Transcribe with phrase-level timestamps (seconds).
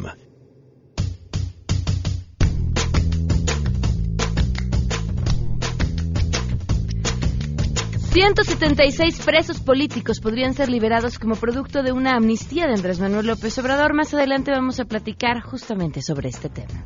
[8.13, 13.57] 176 presos políticos podrían ser liberados como producto de una amnistía de Andrés Manuel López
[13.57, 13.93] Obrador.
[13.93, 16.85] Más adelante vamos a platicar justamente sobre este tema.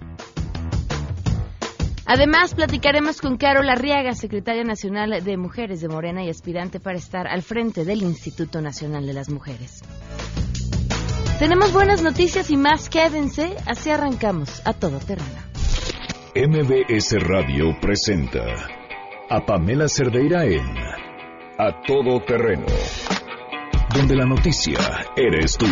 [2.09, 7.27] Además, platicaremos con Carol Arriaga, secretaria nacional de Mujeres de Morena y aspirante para estar
[7.27, 9.82] al frente del Instituto Nacional de las Mujeres.
[11.37, 15.27] Tenemos buenas noticias y más, quédense, así arrancamos a todo terreno.
[16.33, 18.46] MBS Radio presenta
[19.29, 20.65] a Pamela Cerdeira en
[21.60, 22.68] a todo terreno,
[23.93, 24.79] donde la noticia
[25.18, 25.65] eres tú.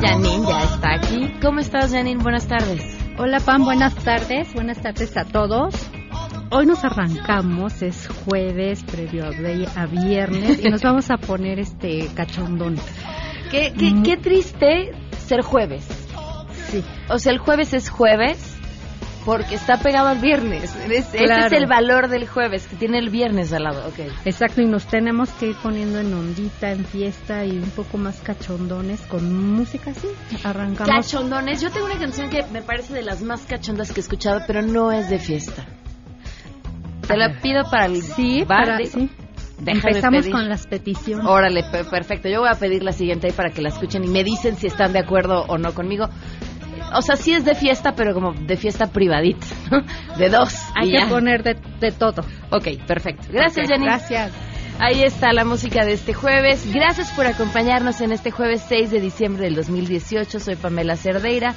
[0.00, 1.32] Janine ya está aquí.
[1.42, 2.22] ¿Cómo estás, Janine?
[2.22, 2.98] Buenas tardes.
[3.18, 4.54] Hola, Pam, buenas tardes.
[4.54, 5.74] Buenas tardes a todos.
[6.50, 12.76] Hoy nos arrancamos, es jueves, previo a, viernes, y nos vamos a poner este cachondón.
[13.50, 14.92] Qué, qué, qué triste
[15.26, 15.86] ser jueves.
[16.70, 16.84] Sí.
[17.08, 18.47] O sea, el jueves es jueves
[19.28, 20.74] porque está pegado al viernes.
[20.74, 23.86] Ese es el valor del jueves, que tiene el viernes al lado.
[23.88, 24.08] Okay.
[24.24, 28.22] Exacto, y nos tenemos que ir poniendo en ondita, en fiesta y un poco más
[28.22, 30.08] cachondones con música así.
[30.44, 30.94] Arrancamos.
[30.94, 31.60] Cachondones.
[31.60, 34.62] Yo tengo una canción que me parece de las más cachondas que he escuchado, pero
[34.62, 35.66] no es de fiesta.
[37.06, 39.10] Te la pido para el sí, Para, sí.
[39.66, 41.26] Empezamos con las peticiones.
[41.26, 42.30] Órale, perfecto.
[42.30, 44.68] Yo voy a pedir la siguiente ahí para que la escuchen y me dicen si
[44.68, 46.08] están de acuerdo o no conmigo
[46.94, 49.46] o sea, sí es de fiesta, pero como de fiesta privadita,
[50.18, 50.54] De dos.
[50.74, 52.22] Hay que poner de, de, todo.
[52.50, 53.26] Ok, perfecto.
[53.30, 53.84] Gracias, Jenny.
[53.84, 54.32] Gracias.
[54.80, 56.72] Ahí está la música de este jueves.
[56.72, 60.38] Gracias por acompañarnos en este jueves 6 de diciembre del 2018.
[60.38, 61.52] Soy Pamela Cerdeira.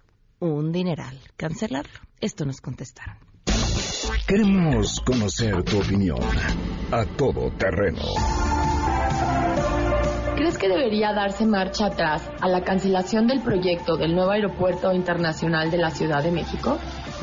[0.41, 2.01] un dineral cancelarlo.
[2.19, 3.19] Esto nos contestaron.
[4.27, 6.19] Queremos conocer tu opinión
[6.91, 8.03] a todo terreno
[10.43, 15.71] ¿Crees que debería darse marcha atrás a la cancelación del proyecto del nuevo aeropuerto internacional
[15.71, 16.79] de la Ciudad de México?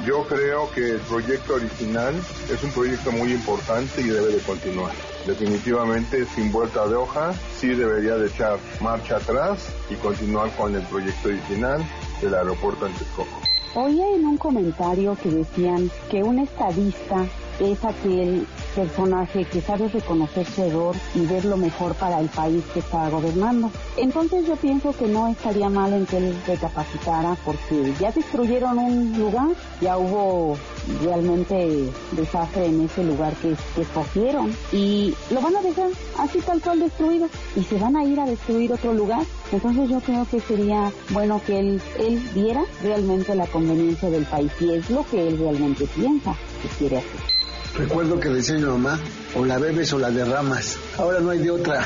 [0.05, 2.15] Yo creo que el proyecto original
[2.51, 4.91] es un proyecto muy importante y debe de continuar.
[5.25, 10.81] Definitivamente, sin vuelta de hoja, sí debería de echar marcha atrás y continuar con el
[10.83, 11.83] proyecto original
[12.21, 13.41] del aeropuerto en Texcoco.
[13.75, 17.25] En un comentario que decían que un estadista
[17.59, 22.63] es aquel personaje que sabe reconocer su error y ver lo mejor para el país
[22.73, 23.71] que está gobernando.
[23.97, 29.17] Entonces yo pienso que no estaría mal en que él recapacitara porque ya destruyeron un
[29.17, 29.49] lugar,
[29.81, 30.57] ya hubo
[31.03, 36.61] realmente desastre en ese lugar que, que escogieron y lo van a dejar así tal
[36.61, 39.23] cual destruido y se van a ir a destruir otro lugar.
[39.51, 44.51] Entonces yo creo que sería bueno que él, él viera realmente la conveniencia del país
[44.59, 47.38] y es lo que él realmente piensa que quiere hacer.
[47.75, 48.99] Recuerdo que decía mi mamá,
[49.35, 50.77] o la bebes o la derramas.
[50.97, 51.83] Ahora no hay de otra.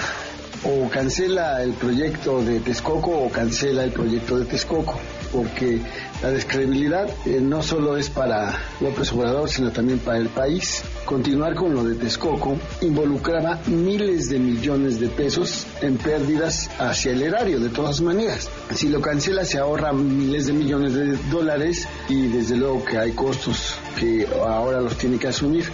[0.65, 4.97] O cancela el proyecto de Texcoco o cancela el proyecto de Texcoco,
[5.31, 5.81] porque
[6.21, 10.81] la descredibilidad eh, no solo es para López Obrador, sino también para el país.
[11.03, 17.23] Continuar con lo de Texcoco involucraba miles de millones de pesos en pérdidas hacia el
[17.23, 18.49] erario, de todas maneras.
[18.73, 23.11] Si lo cancela, se ahorra miles de millones de dólares y desde luego que hay
[23.11, 25.65] costos que ahora los tiene que asumir.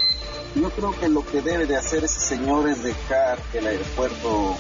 [0.55, 4.55] Yo creo que lo que debe de hacer ese señor es dejar que el aeropuerto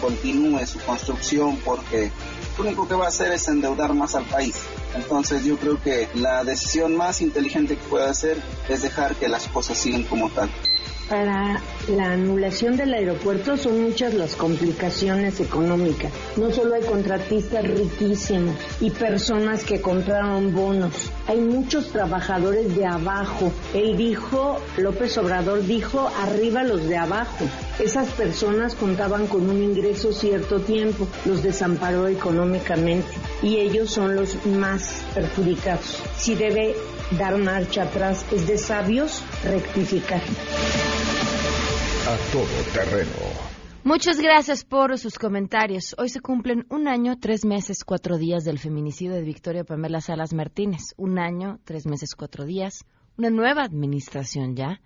[0.00, 2.10] continúe su construcción porque
[2.58, 4.54] lo único que va a hacer es endeudar más al país.
[4.94, 8.36] Entonces yo creo que la decisión más inteligente que puede hacer
[8.68, 10.50] es dejar que las cosas sigan como tal.
[11.08, 16.10] para la anulación del aeropuerto son muchas las complicaciones económicas.
[16.36, 23.52] No solo hay contratistas riquísimos y personas que compraron bonos, hay muchos trabajadores de abajo.
[23.74, 27.46] Él dijo, López Obrador dijo, arriba los de abajo.
[27.78, 33.08] Esas personas contaban con un ingreso cierto tiempo, los desamparó económicamente
[33.42, 36.02] y ellos son los más perjudicados.
[36.16, 36.74] Si debe
[37.18, 40.22] dar marcha atrás, es de sabios rectificar.
[42.06, 43.51] A todo terreno.
[43.84, 45.96] Muchas gracias por sus comentarios.
[45.98, 50.32] Hoy se cumplen un año, tres meses, cuatro días del feminicidio de Victoria Pamela Salas
[50.32, 50.94] Martínez.
[50.96, 52.84] Un año, tres meses, cuatro días.
[53.18, 54.80] Una nueva administración ya.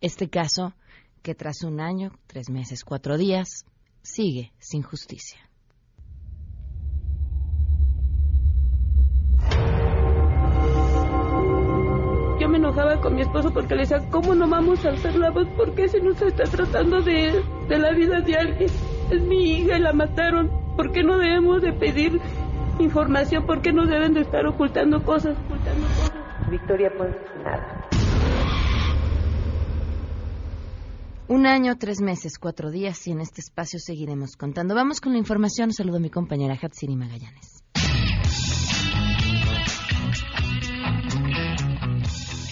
[0.00, 0.74] Este caso
[1.22, 3.64] que tras un año, tres meses, cuatro días,
[4.02, 5.45] sigue sin justicia.
[12.76, 15.48] Enojaba con mi esposo porque le decía, ¿cómo no vamos a alzar la voz?
[15.56, 18.70] ¿Por qué se nos está tratando de, de la vida de alguien?
[19.10, 20.50] Es mi hija y la mataron.
[20.76, 22.20] ¿Por qué no debemos de pedir
[22.78, 23.46] información?
[23.46, 25.38] ¿Por qué no deben de estar ocultando cosas?
[25.46, 26.50] Ocultando cosas?
[26.50, 27.88] Victoria Ponce nada.
[31.28, 34.74] Un año, tres meses, cuatro días y en este espacio seguiremos contando.
[34.74, 35.72] Vamos con la información.
[35.72, 37.55] Saludo a mi compañera Hatsiri Magallanes.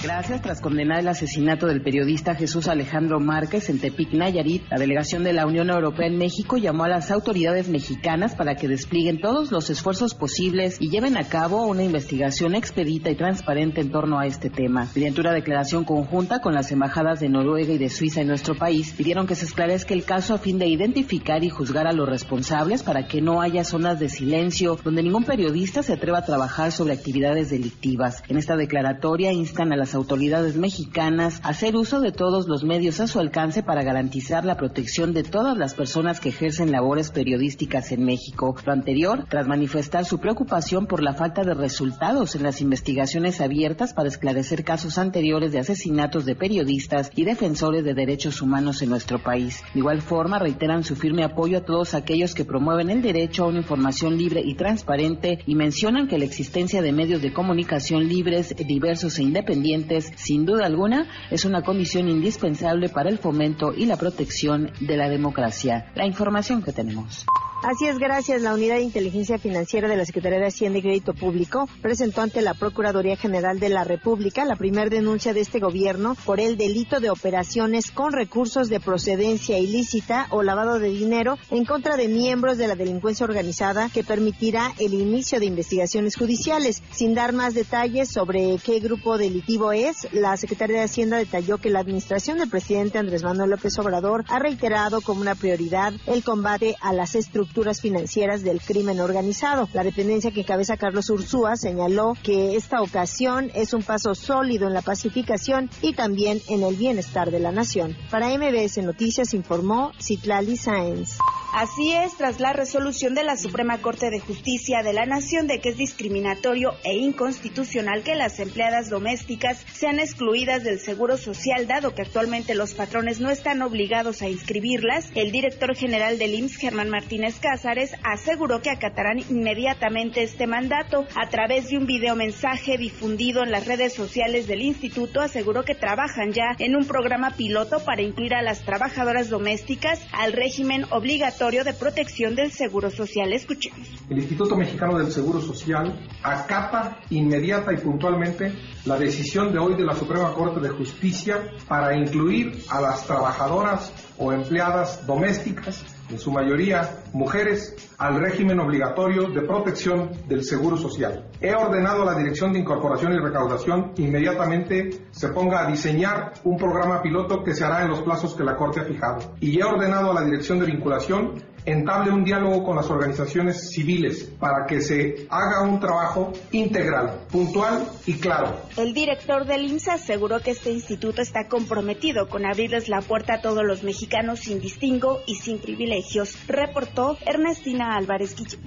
[0.05, 0.43] Gracias.
[0.43, 5.33] Tras condenar el asesinato del periodista Jesús Alejandro Márquez en Tepic, Nayarit, la delegación de
[5.33, 9.71] la Unión Europea en México llamó a las autoridades mexicanas para que desplieguen todos los
[9.71, 14.51] esfuerzos posibles y lleven a cabo una investigación expedita y transparente en torno a este
[14.51, 14.87] tema.
[14.95, 18.93] Mediante una declaración conjunta con las embajadas de Noruega y de Suiza en nuestro país,
[18.93, 22.83] pidieron que se esclarezca el caso a fin de identificar y juzgar a los responsables
[22.83, 26.93] para que no haya zonas de silencio donde ningún periodista se atreva a trabajar sobre
[26.93, 28.23] actividades delictivas.
[28.29, 33.07] En esta declaratoria instan a las autoridades mexicanas hacer uso de todos los medios a
[33.07, 38.05] su alcance para garantizar la protección de todas las personas que ejercen labores periodísticas en
[38.05, 38.57] México.
[38.65, 43.93] Lo anterior, tras manifestar su preocupación por la falta de resultados en las investigaciones abiertas
[43.93, 49.23] para esclarecer casos anteriores de asesinatos de periodistas y defensores de derechos humanos en nuestro
[49.23, 49.63] país.
[49.75, 53.49] De igual forma, reiteran su firme apoyo a todos aquellos que promueven el derecho a
[53.49, 58.55] una información libre y transparente y mencionan que la existencia de medios de comunicación libres,
[58.57, 59.84] diversos e independientes
[60.17, 65.09] sin duda alguna, es una condición indispensable para el fomento y la protección de la
[65.09, 65.91] democracia.
[65.95, 67.27] La información que tenemos.
[67.67, 68.43] Así es, gracias.
[68.43, 72.43] La Unidad de Inteligencia Financiera de la Secretaría de Hacienda y Crédito Público presentó ante
[72.43, 77.01] la Procuraduría General de la República la primera denuncia de este gobierno por el delito
[77.01, 82.59] de operaciones con recursos de procedencia ilícita o lavado de dinero en contra de miembros
[82.59, 86.83] de la delincuencia organizada que permitirá el inicio de investigaciones judiciales.
[86.91, 91.71] Sin dar más detalles sobre qué grupo delictivo es, la Secretaría de Hacienda detalló que
[91.71, 96.77] la administración del presidente Andrés Manuel López Obrador ha reiterado como una prioridad el combate
[96.83, 99.69] a las estructuras financieras del crimen organizado.
[99.73, 104.75] La dependencia que encabeza Carlos Ursúa señaló que esta ocasión es un paso sólido en
[104.75, 107.97] la pacificación y también en el bienestar de la nación.
[108.11, 111.19] Para MBS Noticias informó Citlali Sáenz.
[111.55, 115.61] Así es, tras la resolución de la Suprema Corte de Justicia de la Nación de
[115.61, 121.95] que es discriminatorio e inconstitucional que las empleadas domésticas sean excluidas del Seguro Social, dado
[121.95, 126.91] que actualmente los patrones no están obligados a inscribirlas, el director general del IMSS, Germán
[126.91, 131.07] Martínez Cázares, aseguró que acatarán inmediatamente este mandato.
[131.15, 136.33] A través de un videomensaje difundido en las redes sociales del instituto, aseguró que trabajan
[136.33, 141.75] ya en un programa piloto para incluir a las trabajadoras domésticas al régimen obligatorio de
[141.75, 143.31] Protección del Seguro Social.
[143.35, 143.89] Escuchemos.
[144.09, 148.55] El Instituto Mexicano del Seguro Social acata inmediata y puntualmente
[148.87, 153.93] la decisión de hoy de la Suprema Corte de Justicia para incluir a las trabajadoras
[154.17, 161.31] o empleadas domésticas, en su mayoría mujeres, al régimen obligatorio de protección del Seguro Social.
[161.41, 166.57] He ordenado a la Dirección de Incorporación y Recaudación inmediatamente se ponga a diseñar un
[166.57, 169.35] programa piloto que se hará en los plazos que la Corte ha fijado.
[169.41, 174.25] Y he ordenado a la Dirección de Vinculación entable un diálogo con las organizaciones civiles
[174.39, 178.61] para que se haga un trabajo integral, puntual y claro.
[178.77, 183.41] El director del IMSS aseguró que este instituto está comprometido con abrirles la puerta a
[183.41, 188.61] todos los mexicanos sin distingo y sin privilegios, reportó Ernestina Álvarez Guillén.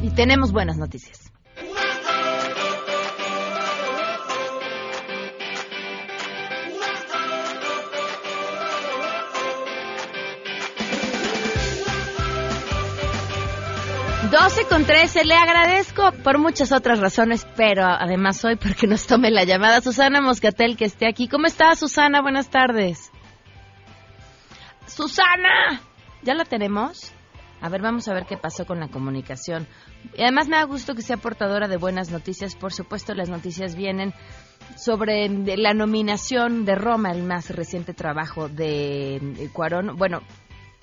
[0.00, 1.27] Y tenemos buenas noticias.
[14.30, 19.30] 12 con 13, le agradezco por muchas otras razones, pero además hoy porque nos tome
[19.30, 21.28] la llamada Susana Moscatel que esté aquí.
[21.28, 22.20] ¿Cómo está Susana?
[22.20, 23.10] Buenas tardes.
[24.86, 25.80] Susana,
[26.22, 27.10] ¿ya la tenemos?
[27.62, 29.66] A ver, vamos a ver qué pasó con la comunicación.
[30.14, 32.54] Y además me da gusto que sea portadora de buenas noticias.
[32.54, 34.12] Por supuesto, las noticias vienen
[34.76, 39.96] sobre la nominación de Roma, el más reciente trabajo de Cuarón.
[39.96, 40.20] Bueno,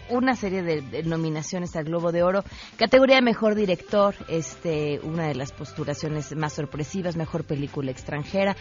[0.09, 2.43] una serie de, nominaciones al Globo de Oro,
[2.77, 8.55] categoría de mejor director, este, una de las postulaciones más sorpresivas, mejor película extranjera.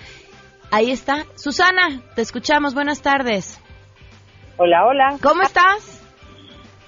[0.71, 1.25] Ahí está.
[1.35, 2.75] Susana, te escuchamos.
[2.75, 3.61] Buenas tardes.
[4.57, 5.19] Hola, hola.
[5.23, 6.03] ¿Cómo estás?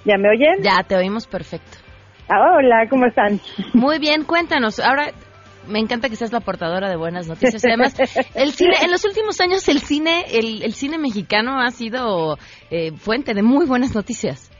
[0.05, 0.63] ¿Ya me oyen?
[0.63, 1.77] Ya, te oímos perfecto.
[2.29, 3.39] Ah, hola, ¿cómo están?
[3.73, 4.79] Muy bien, cuéntanos.
[4.79, 5.11] Ahora,
[5.67, 7.63] me encanta que seas la portadora de buenas noticias.
[7.65, 7.95] Además,
[8.35, 12.37] el cine, en los últimos años el cine, el, cine mexicano ha sido
[12.71, 14.51] eh, fuente de muy buenas noticias.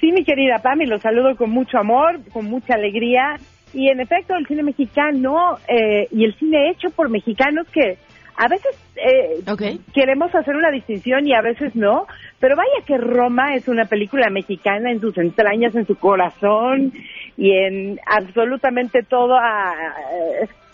[0.00, 3.36] Sí, mi querida Pami, los saludo con mucho amor, con mucha alegría.
[3.74, 7.96] Y en efecto, el cine mexicano eh, y el cine hecho por mexicanos que
[8.42, 12.08] a veces eh, queremos hacer una distinción y a veces no,
[12.40, 16.92] pero vaya que Roma es una película mexicana en sus entrañas, en su corazón
[17.36, 19.74] y en absolutamente todo, a,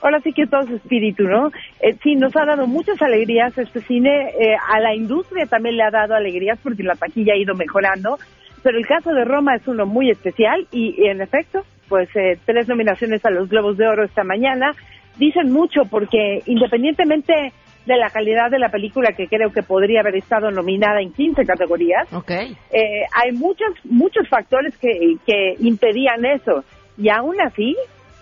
[0.00, 1.50] ahora sí que todo su espíritu, ¿no?
[1.82, 5.82] Eh, sí, nos ha dado muchas alegrías este cine, eh, a la industria también le
[5.82, 8.18] ha dado alegrías porque la taquilla ha ido mejorando,
[8.62, 12.66] pero el caso de Roma es uno muy especial y, en efecto, pues eh, tres
[12.66, 14.74] nominaciones a los Globos de Oro esta mañana
[15.18, 17.52] dicen mucho porque independientemente
[17.86, 21.44] de la calidad de la película que creo que podría haber estado nominada en 15
[21.46, 22.56] categorías, okay.
[22.70, 26.64] eh, hay muchos muchos factores que, que impedían eso
[26.96, 27.76] y aún así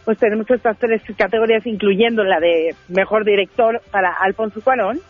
[0.04, 5.00] pues tenemos estas tres categorías incluyendo la de mejor director para Alfonso Cuarón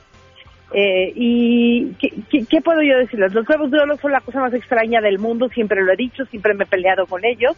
[0.72, 3.32] eh, y ¿qué, puedo yo decirles?
[3.32, 6.24] Los Globos de Oro son la cosa más extraña del mundo, siempre lo he dicho,
[6.26, 7.56] siempre me he peleado con ellos,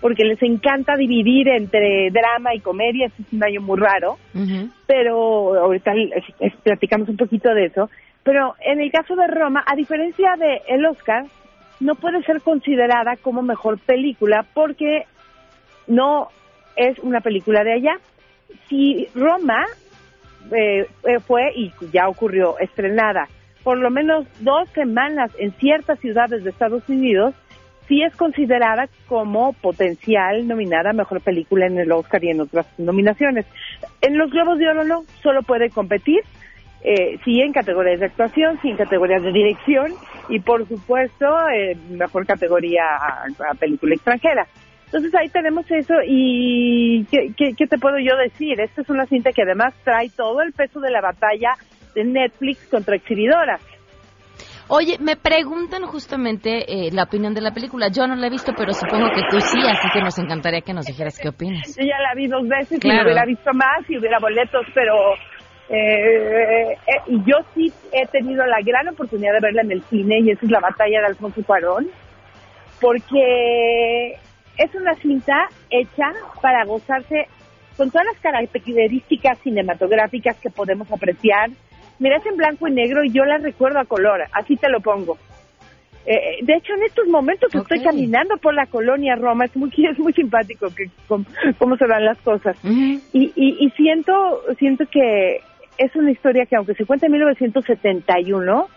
[0.00, 4.18] porque les encanta dividir entre drama y comedia, este es un año muy raro,
[4.86, 5.92] pero ahorita
[6.62, 7.90] platicamos un poquito de eso.
[8.22, 11.24] Pero en el caso de Roma, a diferencia de el Oscar,
[11.80, 15.04] no puede ser considerada como mejor película porque
[15.86, 16.28] no
[16.76, 17.98] es una película de allá.
[18.68, 19.64] Si Roma
[20.52, 23.28] eh, eh, fue, y ya ocurrió, estrenada
[23.68, 27.34] por lo menos dos semanas en ciertas ciudades de Estados Unidos,
[27.88, 32.66] sí es considerada como potencial nominada a Mejor Película en el Oscar y en otras
[32.78, 33.46] nominaciones.
[34.02, 36.20] En los Globos de Oro solo puede competir,
[36.84, 39.92] eh, sí en categorías de actuación, sí en categorías de dirección
[40.28, 41.26] y por supuesto
[41.90, 44.46] mejor categoría a película extranjera.
[44.86, 48.58] Entonces ahí tenemos eso y ¿qué, ¿qué, te puedo yo decir?
[48.58, 51.56] Esta es una cinta que además trae todo el peso de la batalla
[51.94, 53.60] de Netflix contra exhibidoras.
[54.70, 57.88] Oye, me preguntan justamente eh, la opinión de la película.
[57.88, 60.74] Yo no la he visto, pero supongo que tú sí, así que nos encantaría que
[60.74, 61.74] nos dijeras qué opinas.
[61.76, 64.94] Yo ya la vi dos veces y hubiera visto más y hubiera boletos, pero
[65.70, 70.30] eh, eh, yo sí he tenido la gran oportunidad de verla en el cine y
[70.30, 71.88] esa es la batalla de Alfonso Cuarón,
[72.80, 74.12] porque
[74.58, 77.26] es una cinta hecha para gozarse
[77.76, 81.50] con todas las características cinematográficas que podemos apreciar.
[81.98, 84.80] Mira, es en blanco y negro y yo la recuerdo a color, así te lo
[84.80, 85.18] pongo.
[86.06, 89.70] Eh, eh, de hecho, en estos momentos estoy caminando por la colonia Roma, es muy,
[89.90, 92.56] es muy simpático que, cómo, se van las cosas.
[92.64, 95.40] y, y, y siento, siento que
[95.76, 98.68] es una historia que aunque se cuenta en 1971,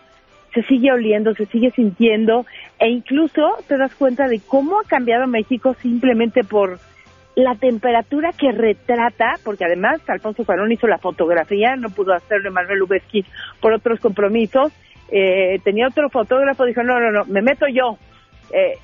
[0.54, 2.46] se sigue oliendo, se sigue sintiendo
[2.78, 6.78] e incluso te das cuenta de cómo ha cambiado México simplemente por
[7.34, 12.78] la temperatura que retrata, porque además Alfonso Cuarón hizo la fotografía, no pudo hacerlo Manuel
[12.78, 13.24] Lubezki
[13.60, 14.72] por otros compromisos,
[15.10, 17.98] eh, tenía otro fotógrafo, dijo, no, no, no, me meto yo.
[18.52, 18.78] Eh,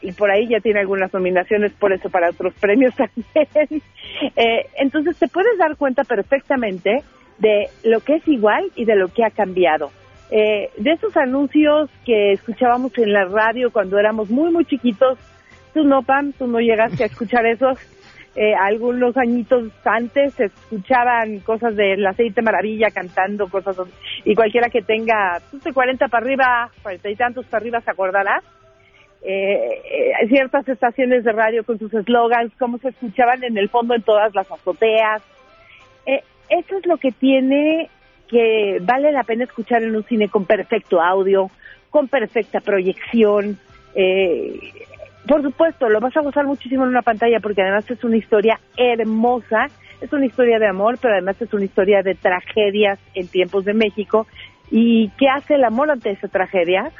[0.00, 2.94] y por ahí ya tiene algunas nominaciones por eso para otros premios
[3.34, 3.82] también.
[4.36, 7.02] eh, entonces te puedes dar cuenta perfectamente
[7.38, 9.90] de lo que es igual y de lo que ha cambiado.
[10.30, 15.18] Eh, de esos anuncios que escuchábamos en la radio cuando éramos muy, muy chiquitos,
[15.72, 17.78] tú no, Pam, tú no llegaste a escuchar esos.
[18.36, 23.76] Eh, algunos añitos antes se escuchaban cosas del aceite maravilla cantando cosas
[24.24, 27.90] y cualquiera que tenga pues, de 40 para arriba, 40 y tantos para arriba se
[27.90, 28.42] acordará.
[29.22, 33.94] Eh, eh, ciertas estaciones de radio con sus eslogans, cómo se escuchaban en el fondo
[33.94, 35.22] en todas las azoteas.
[36.06, 37.90] Eh, eso es lo que tiene
[38.28, 41.50] que vale la pena escuchar en un cine con perfecto audio,
[41.90, 43.58] con perfecta proyección.
[43.94, 44.58] Eh,
[45.26, 48.60] por supuesto, lo vas a gozar muchísimo en una pantalla porque además es una historia
[48.76, 49.66] hermosa,
[50.00, 53.74] es una historia de amor, pero además es una historia de tragedias en tiempos de
[53.74, 54.26] México.
[54.70, 56.90] ¿Y qué hace el amor ante esa tragedia?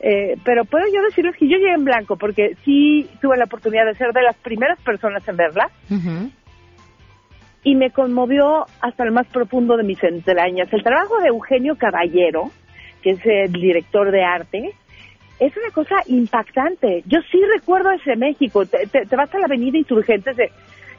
[0.00, 3.86] Eh, pero puedo yo decirles que yo llegué en blanco porque sí tuve la oportunidad
[3.86, 5.70] de ser de las primeras personas en verla
[7.64, 10.70] y me conmovió hasta lo más profundo de mis entrañas.
[10.72, 12.50] El trabajo de Eugenio Caballero,
[13.02, 14.74] que es el director de arte,
[15.38, 17.02] es una cosa impactante.
[17.06, 18.64] Yo sí recuerdo ese México.
[18.66, 20.44] Te, te, vas a la Avenida Insurgentes de...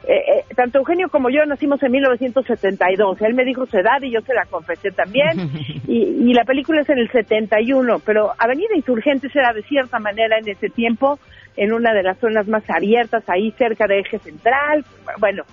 [0.08, 3.20] Eh, eh, tanto Eugenio como yo nacimos en 1972.
[3.22, 5.50] Él me dijo su edad y yo se la confesé también.
[5.88, 8.00] y, y la película es en el 71.
[8.04, 11.18] Pero Avenida Insurgentes era de cierta manera en ese tiempo
[11.56, 14.84] en una de las zonas más abiertas, ahí cerca de Eje Central.
[15.18, 15.44] Bueno,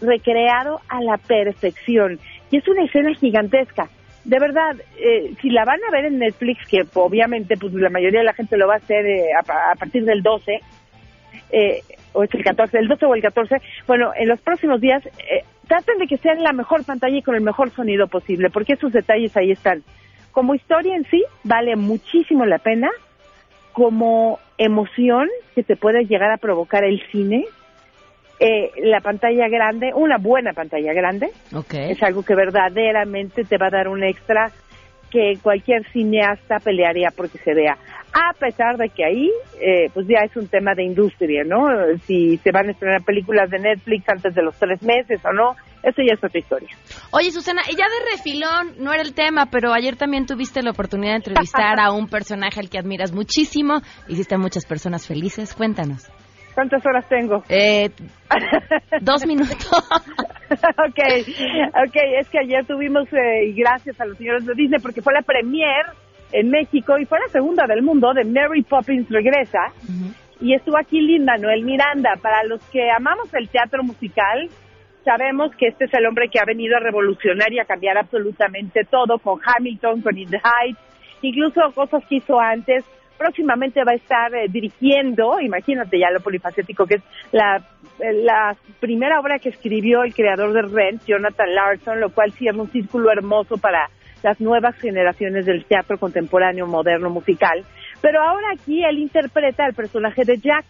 [0.00, 2.18] recreado a la perfección.
[2.50, 3.88] Y es una escena gigantesca.
[4.24, 8.20] De verdad, eh, si la van a ver en Netflix, que obviamente pues la mayoría
[8.20, 10.60] de la gente lo va a hacer eh, a, partir del 12,
[11.50, 11.80] eh,
[12.12, 15.02] o es el 14, el 12 o el 14, bueno, en los próximos días
[15.66, 18.92] traten de que sea la mejor pantalla y con el mejor sonido posible, porque esos
[18.92, 19.82] detalles ahí están.
[20.30, 22.90] Como historia en sí, vale muchísimo la pena.
[23.72, 27.44] Como emoción que te puede llegar a provocar el cine,
[28.44, 31.28] eh, la pantalla grande, una buena pantalla grande,
[31.70, 34.50] es algo que verdaderamente te va a dar un extra
[35.12, 37.78] que cualquier cineasta pelearía porque se vea.
[38.12, 39.30] A pesar de que ahí,
[39.60, 41.68] eh, pues ya es un tema de industria, ¿no?
[42.04, 45.54] Si se van a estrenar películas de Netflix antes de los tres meses o no,
[45.84, 46.70] eso ya es otra historia.
[47.12, 51.12] Oye, Susana, ya de refilón, no era el tema, pero ayer también tuviste la oportunidad
[51.12, 55.54] de entrevistar a un personaje al que admiras muchísimo, hiciste a muchas personas felices.
[55.54, 56.10] Cuéntanos.
[56.54, 57.42] ¿Cuántas horas tengo?
[57.48, 57.90] Eh,
[59.00, 59.56] dos minutos.
[60.50, 61.00] ok,
[61.86, 65.14] ok, es que ayer tuvimos, eh, y gracias a los señores de Disney, porque fue
[65.14, 65.86] la premier
[66.32, 69.72] en México y fue la segunda del mundo de Mary Poppins Regresa.
[70.40, 72.14] Y estuvo aquí Linda Noel Miranda.
[72.20, 74.48] Para los que amamos el teatro musical,
[75.04, 78.80] sabemos que este es el hombre que ha venido a revolucionar y a cambiar absolutamente
[78.90, 80.80] todo con Hamilton, con In the Heights,
[81.22, 82.84] incluso cosas que hizo antes
[83.22, 87.58] próximamente va a estar eh, dirigiendo, imagínate ya lo polifacético que es la,
[88.00, 92.56] eh, la primera obra que escribió el creador de Rent, Jonathan Larson, lo cual es
[92.56, 93.88] un círculo hermoso para
[94.24, 97.64] las nuevas generaciones del teatro contemporáneo moderno musical.
[98.00, 100.64] Pero ahora aquí él interpreta el personaje de Jack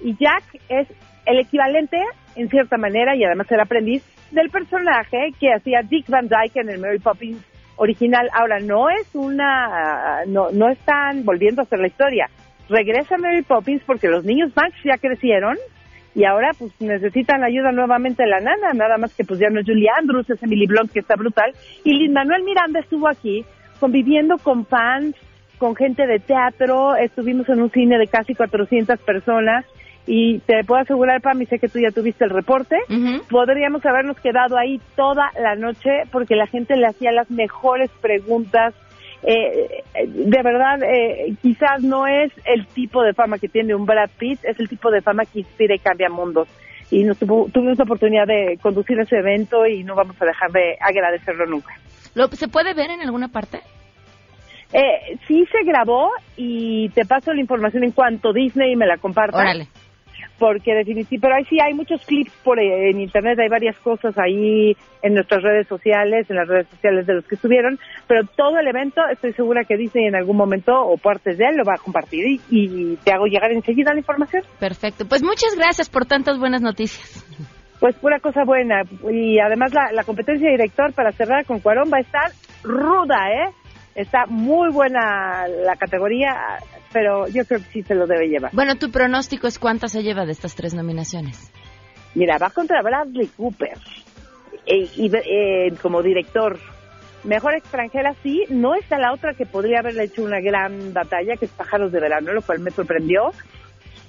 [0.00, 0.88] y Jack es
[1.24, 1.98] el equivalente,
[2.34, 6.70] en cierta manera, y además el aprendiz, del personaje que hacía Dick Van Dyke en
[6.70, 8.28] el Mary Poppins original.
[8.32, 12.28] Ahora, no es una, no, no están volviendo a hacer la historia.
[12.68, 15.56] Regresa Mary Poppins porque los niños Max ya crecieron
[16.16, 19.60] y ahora pues necesitan ayuda nuevamente de la nana, nada más que pues ya no
[19.60, 21.52] es Julie Andrews, es Emily Blunt que está brutal.
[21.84, 23.44] Y Lin Manuel Miranda estuvo aquí
[23.78, 25.14] conviviendo con fans,
[25.58, 29.66] con gente de teatro, estuvimos en un cine de casi 400 personas
[30.06, 32.76] y te puedo asegurar, Pam, y sé que tú ya tuviste el reporte,
[33.28, 38.72] podríamos habernos quedado ahí toda la noche porque la gente le hacía las mejores preguntas.
[39.24, 44.10] Eh, de verdad, eh, quizás no es el tipo de fama que tiene un Brad
[44.16, 46.46] Pitt, es el tipo de fama que inspira y cambia mundos.
[46.92, 50.76] Y nos tuvimos la oportunidad de conducir ese evento y no vamos a dejar de
[50.80, 51.74] agradecerlo nunca.
[52.14, 53.58] ¿Lo, ¿Se puede ver en alguna parte?
[54.72, 59.38] Eh, sí se grabó y te paso la información en cuanto Disney me la comparta.
[59.38, 59.66] Órale
[60.38, 64.16] porque definitivamente, pero ahí sí hay muchos clips por eh, en internet, hay varias cosas
[64.18, 68.58] ahí en nuestras redes sociales, en las redes sociales de los que estuvieron, pero todo
[68.58, 71.74] el evento estoy segura que Disney en algún momento o partes de él lo va
[71.74, 74.42] a compartir y, te hago llegar enseguida la información.
[74.58, 77.24] Perfecto, pues muchas gracias por tantas buenas noticias.
[77.78, 81.90] Pues pura cosa buena y además la, la competencia de director para cerrar con Cuarón
[81.92, 83.52] va a estar ruda, ¿eh?
[83.96, 86.58] Está muy buena la categoría,
[86.92, 88.50] pero yo creo que sí se lo debe llevar.
[88.52, 91.50] Bueno, tu pronóstico es cuántas se lleva de estas tres nominaciones.
[92.14, 93.78] Mira, va contra Bradley Cooper
[94.66, 96.58] eh, y, eh, como director.
[97.24, 101.46] Mejor extranjera sí, no está la otra que podría haberle hecho una gran batalla, que
[101.46, 103.32] es Pájaros de Verano, lo cual me sorprendió.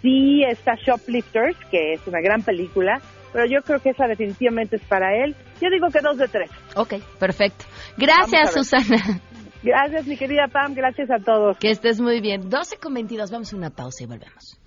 [0.01, 4.83] Sí está Shoplifters, que es una gran película, pero yo creo que esa definitivamente es
[4.83, 5.33] para él.
[5.61, 6.51] Yo digo que dos de tres.
[6.75, 7.65] Ok, perfecto.
[7.97, 9.21] Gracias, Susana.
[9.67, 10.73] Gracias, mi querida Pam.
[10.73, 11.57] Gracias a todos.
[11.57, 12.49] Que estés muy bien.
[12.49, 13.29] 12 con 22.
[13.31, 14.57] Vamos a una pausa y volvemos.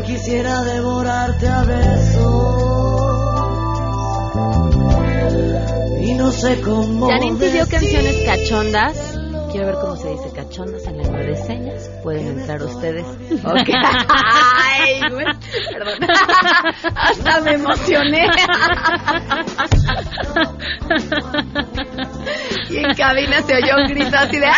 [0.06, 2.21] quisiera devorarte a besos.
[6.02, 7.08] Y no sé cómo.
[7.08, 9.11] Janine pidió canciones cachondas.
[9.52, 11.90] Quiero ver cómo se dice cachondas en lengua de señas.
[12.04, 13.06] Pueden entrar ustedes.
[13.44, 13.70] Ok.
[13.70, 15.26] Ay, güey.
[15.74, 16.10] Perdón.
[16.96, 18.28] Hasta me emocioné.
[22.70, 24.58] y en cabina se oyó un grito así de ¡Ah!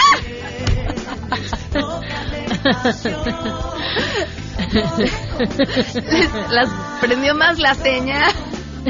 [5.96, 6.70] Les- las
[7.02, 8.22] prendió más la seña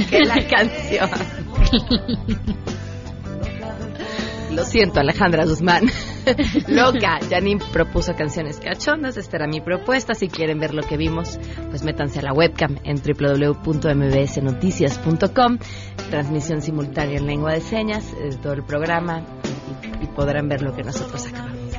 [0.10, 1.10] que la canción.
[4.56, 5.86] Lo siento, Alejandra Guzmán.
[6.68, 7.18] Loca.
[7.28, 9.18] Janine propuso canciones cachondas.
[9.18, 10.14] Esta era mi propuesta.
[10.14, 11.40] Si quieren ver lo que vimos,
[11.70, 15.58] pues métanse a la webcam en www.mbsnoticias.com.
[16.12, 19.26] Transmisión simultánea en lengua de señas de todo el programa
[20.02, 21.74] y, y podrán ver lo que nosotros acabamos.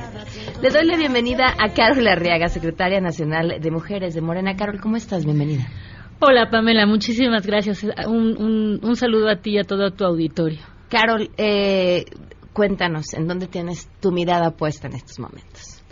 [0.61, 4.57] Le doy la bienvenida a Carol Arriaga, secretaria nacional de Mujeres de Morena.
[4.57, 5.23] Carol, ¿cómo estás?
[5.23, 5.65] Bienvenida.
[6.19, 7.83] Hola Pamela, muchísimas gracias.
[7.83, 10.59] Un, un, un saludo a ti y a todo tu auditorio.
[10.89, 12.05] Carol, eh,
[12.55, 15.83] cuéntanos, ¿en dónde tienes tu mirada puesta en estos momentos?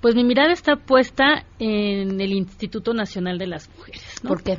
[0.00, 4.04] Pues mi mirada está puesta en el Instituto Nacional de las Mujeres.
[4.22, 4.28] ¿no?
[4.28, 4.58] ¿Por qué?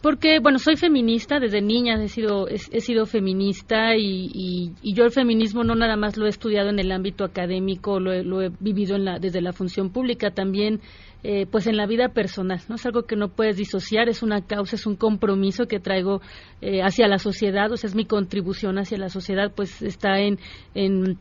[0.00, 5.04] Porque, bueno, soy feminista, desde niña he sido, he, sido feminista y, y, y, yo
[5.04, 8.40] el feminismo no nada más lo he estudiado en el ámbito académico, lo he, lo
[8.40, 10.80] he vivido en la, desde la función pública, también
[11.24, 12.76] eh, pues en la vida personal, ¿no?
[12.76, 16.20] Es algo que no puedes disociar, es una causa, es un compromiso que traigo
[16.60, 20.38] eh, hacia la sociedad, o sea, es mi contribución hacia la sociedad, pues está en,
[20.76, 21.18] en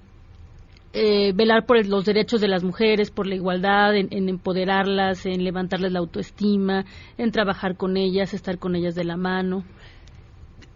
[1.00, 5.44] eh, velar por los derechos de las mujeres, por la igualdad, en, en, empoderarlas, en
[5.44, 6.86] levantarles la autoestima,
[7.18, 9.64] en trabajar con ellas, estar con ellas de la mano.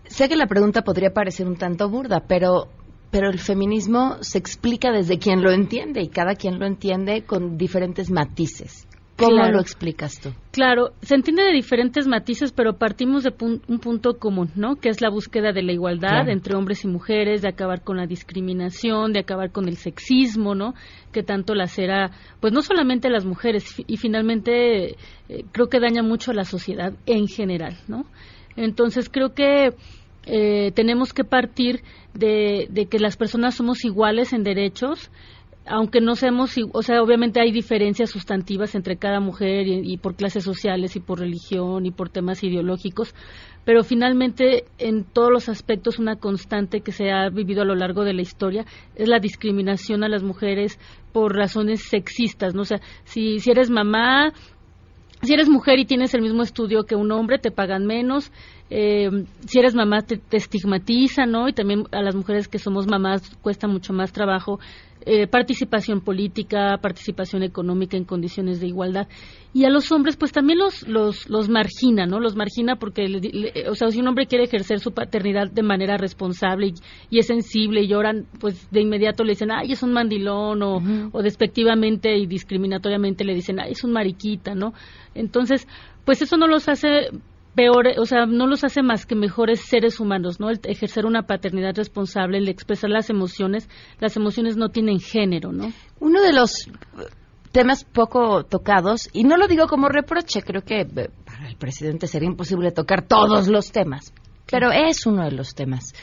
[0.05, 2.67] Sé que la pregunta podría parecer un tanto burda, pero
[3.11, 7.57] pero el feminismo se explica desde quien lo entiende y cada quien lo entiende con
[7.57, 8.87] diferentes matices.
[9.25, 9.53] ¿Cómo Claro.
[9.53, 10.29] lo explicas tú?
[10.51, 14.75] Claro, se entiende de diferentes matices, pero partimos de pun- un punto común, ¿no?
[14.75, 16.31] Que es la búsqueda de la igualdad Claro.
[16.31, 20.73] entre hombres y mujeres, de acabar con la discriminación, de acabar con el sexismo, ¿no?
[21.11, 24.91] Que tanto lacera, pues no solamente a las mujeres, y finalmente
[25.29, 28.05] eh, creo que daña mucho a la sociedad en general, ¿no?
[28.55, 29.73] Entonces creo que
[30.25, 31.81] eh, tenemos que partir
[32.13, 35.09] de, de que las personas somos iguales en derechos,
[35.65, 40.15] aunque no seamos, o sea, obviamente hay diferencias sustantivas entre cada mujer y, y por
[40.15, 43.13] clases sociales y por religión y por temas ideológicos,
[43.63, 48.03] pero finalmente en todos los aspectos una constante que se ha vivido a lo largo
[48.03, 50.79] de la historia es la discriminación a las mujeres
[51.11, 52.61] por razones sexistas, ¿no?
[52.61, 54.33] O sea, si, si eres mamá,
[55.21, 58.31] si eres mujer y tienes el mismo estudio que un hombre, te pagan menos.
[58.73, 59.09] Eh,
[59.45, 61.49] si eres mamá, te, te estigmatizan, ¿no?
[61.49, 64.59] Y también a las mujeres que somos mamás cuesta mucho más trabajo.
[65.03, 69.07] Eh, participación política, participación económica en condiciones de igualdad.
[69.51, 72.19] Y a los hombres, pues también los, los, los margina, ¿no?
[72.19, 75.63] Los margina porque, le- le- o sea, si un hombre quiere ejercer su paternidad de
[75.63, 76.73] manera responsable y,
[77.09, 80.81] y es sensible y lloran, pues de inmediato le dicen, ay, es un mandilón, o,
[81.11, 84.73] o despectivamente y discriminatoriamente le dicen, ay, es un mariquita, ¿no?
[85.15, 85.67] Entonces,
[86.05, 87.09] pues eso no los hace
[87.55, 90.49] peor, o sea, no los hace más que mejores seres humanos, ¿no?
[90.49, 95.71] El ejercer una paternidad responsable, el expresar las emociones, las emociones no tienen género, ¿no?
[95.99, 96.69] Uno de los
[97.51, 100.85] temas poco tocados, y no lo digo como reproche, creo que eh,
[101.25, 104.13] para el presidente sería imposible tocar todos los temas,
[104.49, 105.93] pero es uno de los temas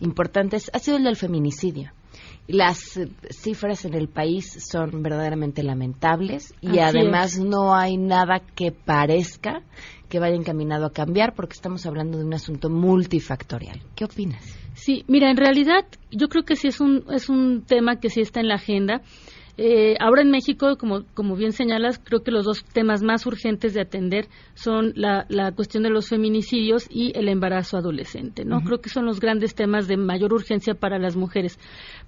[0.00, 1.92] importantes, ha sido el del feminicidio.
[2.48, 2.78] Las
[3.30, 7.40] cifras en el país son verdaderamente lamentables y Así además es.
[7.44, 9.62] no hay nada que parezca
[10.08, 13.80] que vaya encaminado a cambiar porque estamos hablando de un asunto multifactorial.
[13.96, 14.44] ¿Qué opinas?
[14.74, 18.20] Sí, mira, en realidad yo creo que sí es un, es un tema que sí
[18.20, 19.02] está en la agenda.
[19.58, 23.72] Eh, ahora en México, como, como bien señalas, creo que los dos temas más urgentes
[23.72, 28.60] de atender son la, la cuestión de los feminicidios y el embarazo adolescente, ¿no?
[28.60, 31.58] Creo que son los grandes temas de mayor urgencia para las mujeres.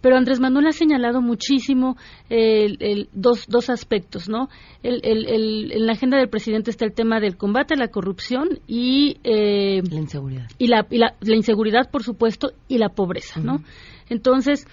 [0.02, 1.96] Pero Andrés Manuel ha señalado muchísimo
[2.28, 4.48] eh, el- el- dos, dos aspectos, ¿no?
[4.82, 7.88] El, el- el- en la agenda del presidente está el tema del combate a la
[7.88, 9.16] corrupción y...
[9.24, 10.48] eh, la inseguridad.
[10.58, 13.62] Y la, y la, la inseguridad, por supuesto, y la pobreza, ¿no?
[14.10, 14.66] Entonces,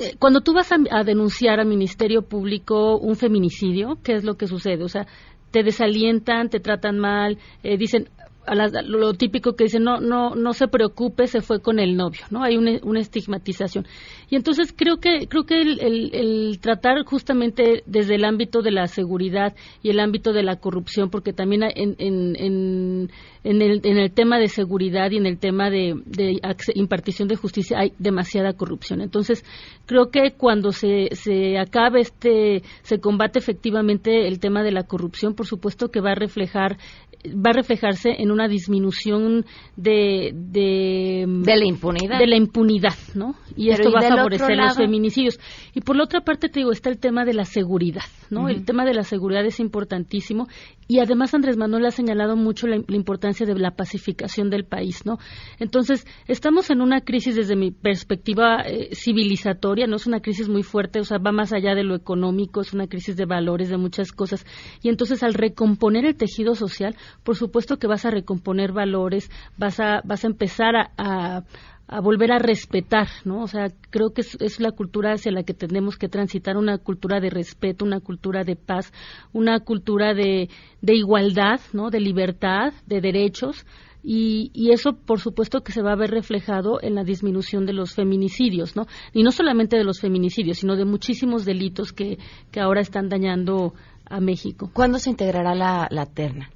[0.00, 4.34] eh, cuando tú vas a, a denunciar al Ministerio Público un feminicidio, ¿qué es lo
[4.34, 4.82] que sucede?
[4.82, 5.06] O sea,
[5.50, 8.08] te desalientan, te tratan mal, eh, dicen,
[8.46, 12.22] a lo típico que dicen, no, no, no se preocupe, se fue con el novio,
[12.30, 12.42] ¿no?
[12.42, 13.86] Hay una, una estigmatización.
[14.28, 15.80] Y entonces creo que, creo que el,
[16.12, 21.10] el, tratar justamente desde el ámbito de la seguridad y el ámbito de la corrupción,
[21.10, 23.10] porque también en, en, en,
[23.44, 26.40] en, el, en el tema de seguridad y en el tema de, de
[26.74, 29.00] impartición de justicia hay demasiada corrupción.
[29.00, 29.44] Entonces,
[29.86, 35.34] creo que cuando se, se acabe este, se combate efectivamente el tema de la corrupción,
[35.34, 36.78] por supuesto que va a reflejar
[37.26, 39.44] va a reflejarse en una disminución
[39.76, 42.18] de de, la impunidad.
[42.18, 45.38] de la impunidad no y esto va a favorecer los feminicidios.
[45.74, 48.64] Y por la otra parte te digo está el tema de la seguridad no el
[48.64, 50.48] tema de la seguridad es importantísimo.
[50.86, 55.18] Y además Andrés Manuel ha señalado mucho la, importancia de la pacificación del país, ¿no?
[55.58, 60.62] Entonces, estamos en una crisis desde mi perspectiva eh, civilizatoria, no es una crisis muy
[60.62, 63.76] fuerte, o sea, va más allá de lo económico, es una crisis de valores, de
[63.76, 64.44] muchas cosas.
[64.82, 69.80] Y entonces, al recomponer el tejido social, por supuesto que vas a recomponer valores, vas
[69.80, 71.42] a, vas a empezar a
[71.90, 73.42] a volver a respetar, ¿no?
[73.42, 77.18] O sea, creo que es, la cultura hacia la que tenemos que transitar, una cultura
[77.18, 78.92] de respeto, una cultura de paz,
[79.32, 80.48] una cultura de,
[80.80, 81.90] de igualdad, ¿no?
[81.90, 83.66] De libertad, de derechos.
[84.04, 87.72] Y, y, eso, por supuesto, que se va a ver reflejado en la disminución de
[87.72, 88.86] los feminicidios, ¿no?
[89.12, 92.18] Y no solamente de los feminicidios, sino de muchísimos delitos que,
[92.52, 93.74] que ahora están dañando
[94.08, 94.70] a México.
[94.72, 96.50] ¿Cuándo se integrará la, la terna?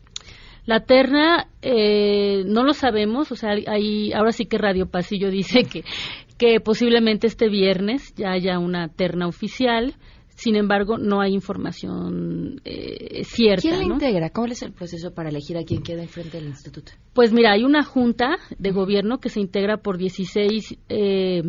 [0.66, 5.64] La terna eh, no lo sabemos, o sea, hay, ahora sí que Radio Pasillo dice
[5.64, 5.85] que,
[6.38, 9.94] que posiblemente este viernes ya haya una terna oficial.
[10.37, 13.62] Sin embargo, no hay información eh, cierta.
[13.62, 14.31] ¿Quién la integra?
[14.31, 16.90] ¿Cómo es el proceso para elegir a quien queda enfrente del instituto?
[17.12, 21.42] Pues mira, hay una junta de gobierno que se integra por 16 eh,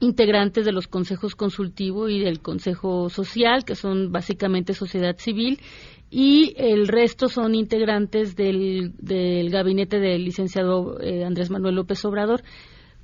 [0.00, 5.60] integrantes de los consejos consultivo y del consejo social, que son básicamente sociedad civil,
[6.10, 12.42] y el resto son integrantes del, del gabinete del licenciado eh, Andrés Manuel López Obrador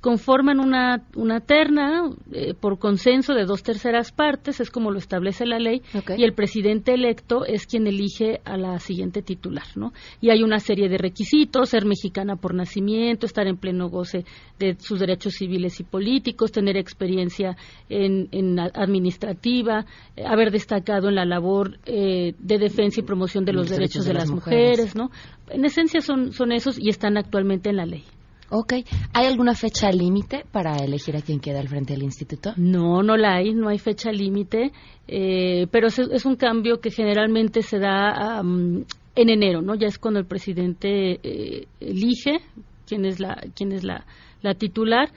[0.07, 5.45] conforman una, una terna eh, por consenso de dos terceras partes, es como lo establece
[5.45, 5.81] la ley,
[6.15, 9.91] y el presidente electo es quien elige a la siguiente titular, ¿no?
[10.21, 14.23] Y hay una serie de requisitos, ser mexicana por nacimiento, estar en pleno goce
[14.57, 17.57] de sus derechos civiles y políticos, tener experiencia
[17.89, 23.51] en, en administrativa, eh, haber destacado en la labor eh, de defensa y promoción de
[23.51, 25.11] los, derechos, de, las, mujeres, ¿no?
[25.49, 28.05] En esencia son, son esos y están actualmente en la ley.
[28.49, 28.73] Ok.
[29.13, 32.53] ¿Hay alguna fecha límite para elegir a quien queda al frente del instituto?
[32.55, 34.71] No, no la hay, no hay fecha límite,
[35.07, 39.75] eh, pero es, un cambio que generalmente se da en enero, ¿no?
[39.75, 42.39] Ya es cuando el presidente eh, elige
[42.87, 44.05] quién es la, quién es la,
[44.41, 45.09] la titular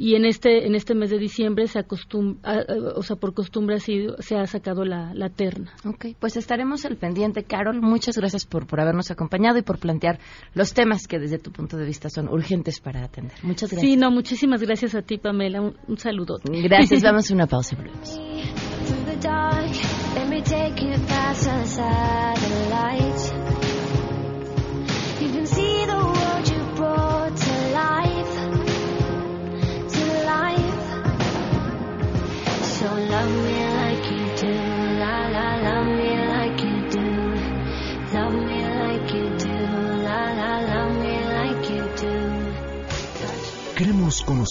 [0.00, 2.64] y en este en este mes de diciembre se acostumbra,
[2.96, 5.74] o sea, por costumbre así se ha sacado la, la, terna.
[5.84, 7.82] Ok, pues estaremos al pendiente, Carol.
[7.82, 10.18] Muchas gracias por, por habernos acompañado y por plantear
[10.54, 13.34] los temas que desde tu punto de vista son urgentes para atender.
[13.42, 13.92] Muchas gracias.
[13.92, 15.60] Sí, no, muchísimas gracias a ti, Pamela.
[15.60, 16.38] Un, saludo.
[16.44, 17.76] Gracias, vamos a una pausa.
[17.76, 18.16] Queremos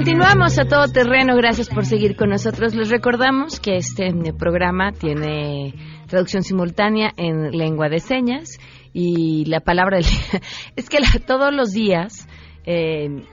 [0.00, 2.74] Continuamos a todo terreno, gracias por seguir con nosotros.
[2.74, 5.74] Les recordamos que este programa tiene
[6.06, 8.58] traducción simultánea en lengua de señas
[8.94, 9.98] y la palabra
[10.76, 12.26] es que todos los días
[12.64, 13.26] eh,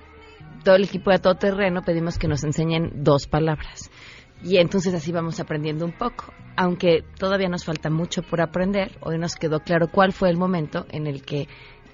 [0.65, 3.89] todo el equipo de todo terreno pedimos que nos enseñen dos palabras
[4.43, 6.33] y entonces así vamos aprendiendo un poco.
[6.57, 10.85] Aunque todavía nos falta mucho por aprender, hoy nos quedó claro cuál fue el momento
[10.89, 11.47] en el que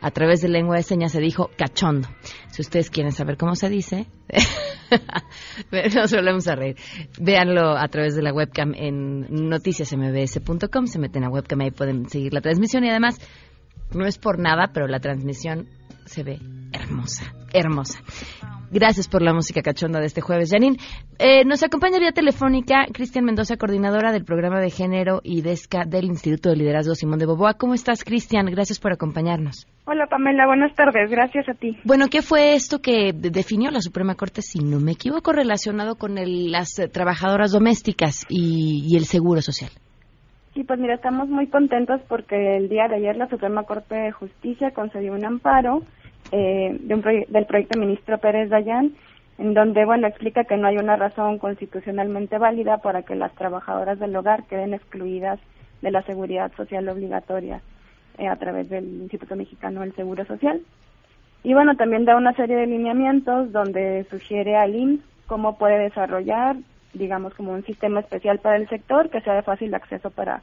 [0.03, 2.09] a través de lengua de señas se dijo cachondo.
[2.51, 4.05] Si ustedes quieren saber cómo se dice,
[5.95, 6.75] nos volvemos a reír.
[7.19, 12.33] Véanlo a través de la webcam en noticiasmbs.com, se meten a webcam y pueden seguir
[12.33, 13.17] la transmisión y además
[13.93, 15.69] no es por nada, pero la transmisión
[16.05, 16.39] se ve
[16.73, 17.99] hermosa, hermosa.
[18.73, 20.77] Gracias por la música cachonda de este jueves, Janine.
[21.19, 26.05] Eh, nos acompaña vía telefónica Cristian Mendoza, coordinadora del programa de género y DESCA del
[26.05, 27.53] Instituto de Liderazgo Simón de Boboa.
[27.53, 28.47] ¿Cómo estás, Cristian?
[28.47, 29.67] Gracias por acompañarnos.
[29.85, 30.47] Hola, Pamela.
[30.47, 31.11] Buenas tardes.
[31.11, 31.77] Gracias a ti.
[31.83, 36.15] Bueno, ¿qué fue esto que definió la Suprema Corte, si no me equivoco, relacionado con
[36.15, 39.69] las eh, trabajadoras domésticas y el seguro social?
[40.55, 44.11] Sí, pues mira, estamos muy contentos porque el día de ayer la Suprema Corte de
[44.11, 45.83] Justicia concedió un amparo
[46.33, 48.93] eh, de un del proyecto ministro Pérez Dayan,
[49.37, 53.99] en donde, bueno, explica que no hay una razón constitucionalmente válida para que las trabajadoras
[53.99, 55.39] del hogar queden excluidas
[55.81, 57.61] de la seguridad social obligatoria
[58.17, 60.61] eh, a través del Instituto Mexicano del Seguro Social.
[61.43, 66.57] Y bueno, también da una serie de lineamientos donde sugiere al IMSS cómo puede desarrollar
[66.93, 70.41] digamos, como un sistema especial para el sector que sea de fácil acceso para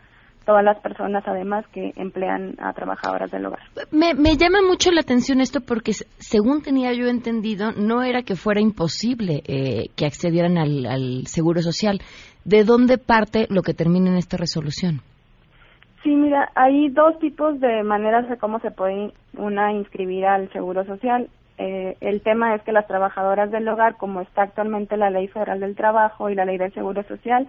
[0.51, 3.61] todas las personas, además, que emplean a trabajadoras del hogar.
[3.93, 8.35] Me, me llama mucho la atención esto porque, según tenía yo entendido, no era que
[8.35, 12.01] fuera imposible eh, que accedieran al, al Seguro Social.
[12.45, 15.03] ¿De dónde parte lo que termina en esta resolución?
[16.03, 20.85] Sí, mira, hay dos tipos de maneras de cómo se puede una inscribir al Seguro
[20.85, 21.29] Social.
[21.59, 25.61] Eh, el tema es que las trabajadoras del hogar, como está actualmente la Ley Federal
[25.61, 27.47] del Trabajo y la Ley del Seguro Social,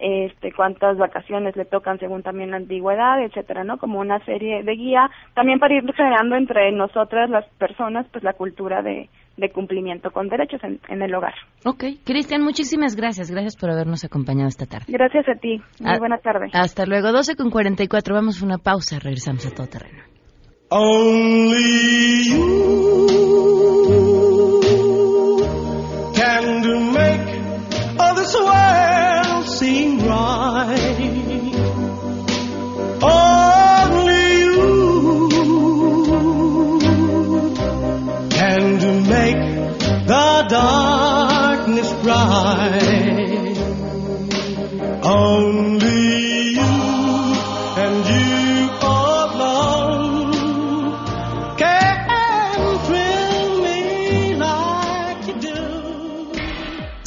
[0.00, 3.78] este, cuántas vacaciones le tocan según también la antigüedad, etcétera, ¿no?
[3.78, 8.32] Como una serie de guía, también para ir generando entre nosotras las personas, pues la
[8.32, 9.08] cultura de,
[9.54, 11.32] cumplimiento con derechos en, el hogar.
[11.64, 14.84] Ok, Cristian, muchísimas gracias, gracias por habernos acompañado esta tarde.
[14.88, 16.48] Gracias a ti, muy buena tarde.
[16.52, 20.04] Hasta luego, 12 con 44, vamos a una pausa, regresamos a todo terreno.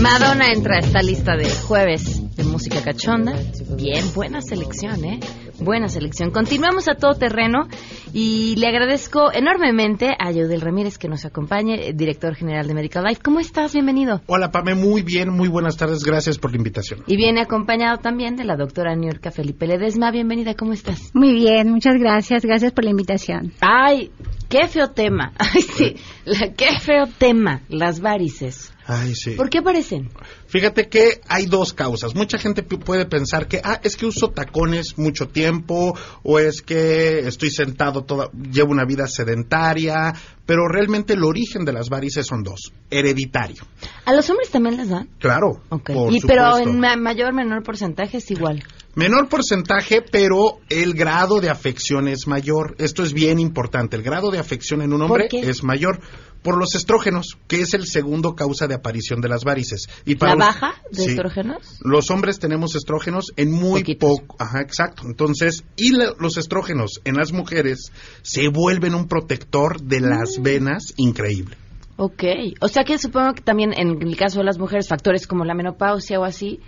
[0.01, 3.33] Madonna entra a esta lista de jueves de música cachonda.
[3.77, 5.19] Bien, buena selección, ¿eh?
[5.61, 6.31] Buena selección.
[6.31, 7.67] Continuamos a todo terreno
[8.13, 13.21] y le agradezco enormemente a Yaudel Ramírez que nos acompañe, director general de Medical Life.
[13.23, 13.73] ¿Cómo estás?
[13.73, 14.21] Bienvenido.
[14.25, 14.73] Hola, Pame.
[14.73, 16.03] Muy bien, muy buenas tardes.
[16.03, 17.03] Gracias por la invitación.
[17.05, 20.09] Y viene acompañado también de la doctora Niurka Felipe Ledesma.
[20.09, 21.11] Bienvenida, ¿cómo estás?
[21.13, 22.43] Muy bien, muchas gracias.
[22.43, 23.53] Gracias por la invitación.
[23.61, 24.09] Ay,
[24.51, 25.33] qué feo tema.
[25.37, 25.95] Ay, sí,
[26.25, 28.71] la, qué feo tema, las varices.
[28.85, 29.31] Ay, sí.
[29.31, 30.09] ¿Por qué aparecen?
[30.47, 32.13] Fíjate que hay dos causas.
[32.13, 37.19] Mucha gente puede pensar que, ah, es que uso tacones mucho tiempo, o es que
[37.19, 40.13] estoy sentado toda, llevo una vida sedentaria,
[40.45, 42.73] pero realmente el origen de las varices son dos.
[42.89, 43.63] Hereditario.
[44.05, 45.07] ¿A los hombres también les dan?
[45.19, 45.61] Claro.
[46.09, 48.61] y, pero en mayor o menor porcentaje es igual.
[48.93, 52.75] Menor porcentaje, pero el grado de afección es mayor.
[52.77, 53.95] Esto es bien importante.
[53.95, 56.01] El grado de afección en un hombre es mayor
[56.41, 59.87] por los estrógenos, que es el segundo causa de aparición de las varices.
[60.05, 61.79] Y para ¿La baja de estrógenos?
[61.81, 64.35] Los hombres tenemos estrógenos en muy poco.
[64.39, 65.03] Ajá, exacto.
[65.05, 70.43] Entonces, y los estrógenos en las mujeres se vuelven un protector de las mm.
[70.43, 71.55] venas increíble.
[71.95, 72.23] Ok.
[72.59, 75.53] O sea que supongo que también en el caso de las mujeres, factores como la
[75.53, 76.59] menopausia o así,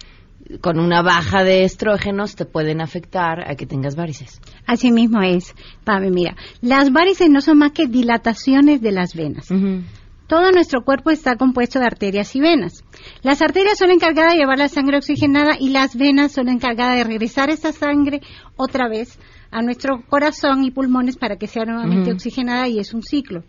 [0.62, 4.42] con una baja de estrógenos te pueden afectar a que tengas varices.
[4.66, 6.12] Así mismo es, Pame.
[6.12, 9.48] Mira, las varices no son más que dilataciones de las venas.
[10.28, 12.84] Todo nuestro cuerpo está compuesto de arterias y venas.
[13.22, 17.04] Las arterias son encargadas de llevar la sangre oxigenada y las venas son encargadas de
[17.04, 18.22] regresar esa sangre
[18.56, 19.20] otra vez
[19.52, 23.44] a nuestro corazón y pulmones para que sea nuevamente oxigenada y es un ciclo.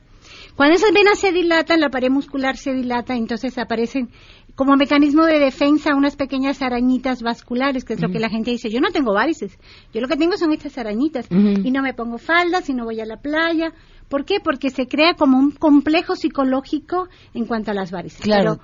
[0.56, 4.10] Cuando esas venas se dilatan, la pared muscular se dilata, entonces aparecen
[4.54, 8.70] como mecanismo de defensa unas pequeñas arañitas vasculares, que es lo que la gente dice,
[8.70, 9.58] yo no tengo varices,
[9.92, 13.00] yo lo que tengo son estas arañitas y no me pongo faldas y no voy
[13.00, 13.72] a la playa.
[14.08, 14.38] ¿Por qué?
[14.38, 18.20] Porque se crea como un complejo psicológico en cuanto a las varices.
[18.20, 18.60] Claro.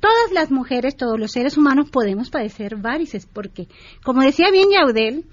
[0.00, 3.66] todas las mujeres, todos los seres humanos podemos padecer varices, porque,
[4.04, 5.24] como decía bien Yaudel,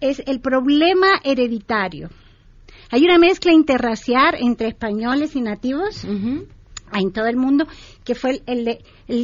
[0.00, 2.08] es el problema hereditario.
[2.90, 6.04] Hay una mezcla interracial entre españoles y nativos
[6.98, 7.66] en todo el mundo,
[8.04, 8.78] que fue el,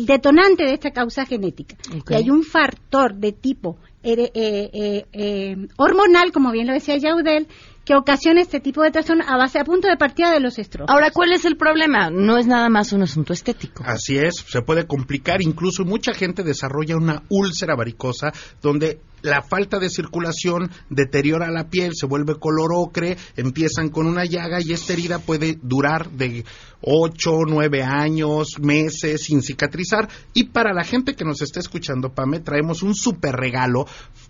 [0.06, 1.76] detonante de esta causa genética.
[2.08, 7.48] Y hay un factor de tipo eh, eh, eh, hormonal, como bien lo decía Yaudel,
[7.84, 10.92] que ocasiona este tipo de trastorno a base a punto de partida de los estrógenos.
[10.92, 12.10] Ahora, ¿cuál es el problema?
[12.10, 13.84] No es nada más un asunto estético.
[13.86, 19.78] Así es, se puede complicar, incluso mucha gente desarrolla una úlcera varicosa donde la falta
[19.78, 24.92] de circulación deteriora la piel, se vuelve color ocre, empiezan con una llaga y esta
[24.92, 26.44] herida puede durar de
[26.88, 30.08] 8, 9 años, meses sin cicatrizar.
[30.32, 33.86] Y para la gente que nos está escuchando, Pame, traemos un super regalo.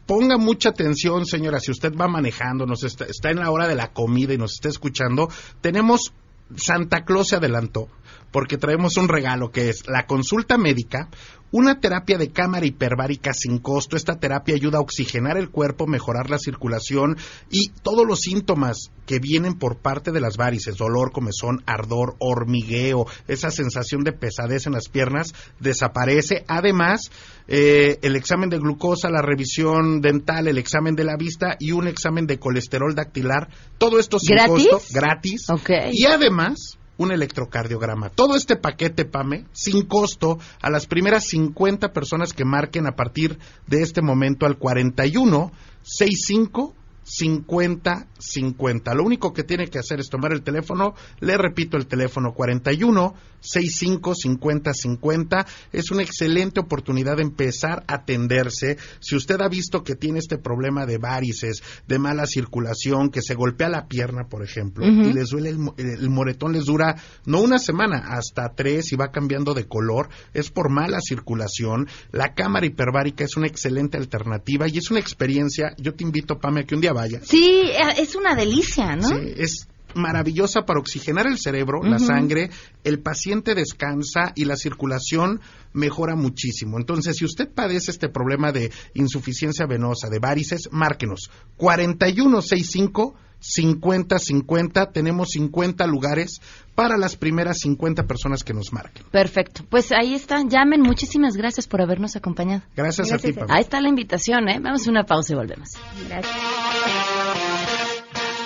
[0.07, 3.74] Ponga mucha atención, señora, si usted va manejando, nos está, está en la hora de
[3.74, 5.28] la comida y nos está escuchando,
[5.61, 6.14] tenemos
[6.57, 7.88] Santa Claus se adelantó
[8.37, 11.09] porque traemos un regalo que es la consulta médica,
[11.53, 13.97] una terapia de cámara hiperbárica sin costo.
[13.97, 17.16] Esta terapia ayuda a oxigenar el cuerpo, mejorar la circulación
[17.51, 23.07] y todos los síntomas que vienen por parte de las varices, dolor, comezón, ardor, hormigueo,
[23.26, 26.45] esa sensación de pesadez en las piernas, desaparece.
[26.47, 27.11] Además,
[27.49, 31.89] eh, el examen de glucosa, la revisión dental, el examen de la vista y un
[31.89, 35.47] examen de colesterol dactilar, todo esto sin costo, gratis.
[35.91, 38.11] Y además, un electrocardiograma.
[38.11, 43.38] Todo este paquete, PAME, sin costo, a las primeras 50 personas que marquen a partir
[43.66, 46.74] de este momento al 41 65
[47.07, 48.94] 50 50.
[48.94, 53.14] Lo único que tiene que hacer es tomar el teléfono, le repito el teléfono 41
[53.40, 55.46] 65 50 50.
[55.72, 58.76] Es una excelente oportunidad de empezar a atenderse.
[58.98, 63.34] Si usted ha visto que tiene este problema de varices, de mala circulación, que se
[63.34, 67.59] golpea la pierna, por ejemplo, y les duele el, el, moretón, les dura no una
[67.59, 71.86] semana, hasta tres y va cambiando de color, es por mala circulación.
[72.11, 75.74] La cámara hiperbárica es una excelente alternativa y es una experiencia.
[75.78, 77.20] Yo te invito, Pame, a que un día vaya.
[77.22, 79.09] Sí, eh, es una delicia, ¿no?
[79.09, 82.51] Sí, es maravillosa para oxigenar el cerebro, la sangre,
[82.84, 85.40] el paciente descansa y la circulación
[85.72, 86.78] mejora muchísimo.
[86.78, 93.14] Entonces, si usted padece este problema de insuficiencia venosa, de varices, márquenos 4165
[93.57, 94.92] 50-50.
[94.92, 96.40] Tenemos 50 lugares
[96.74, 99.05] para las primeras 50 personas que nos marquen.
[99.11, 99.64] Perfecto.
[99.68, 100.49] Pues ahí están.
[100.49, 100.82] Llamen.
[100.82, 102.62] Muchísimas gracias por habernos acompañado.
[102.76, 104.59] Gracias, a ti, Ahí está la invitación, ¿eh?
[104.61, 105.70] Vamos a una pausa y volvemos.
[106.09, 106.36] Gracias.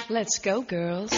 [0.09, 1.13] Let's go, girls.